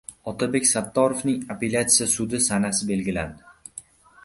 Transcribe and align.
Otabek 0.29 0.63
Sattoriyning 0.69 1.43
apellyasiya 1.57 2.09
sudi 2.15 2.41
sanasi 2.49 2.91
belgilandi 2.95 3.81